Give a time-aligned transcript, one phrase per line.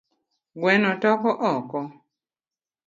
[0.61, 1.79] Gueno toko oko